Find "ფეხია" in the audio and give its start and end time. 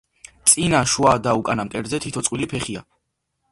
2.57-2.85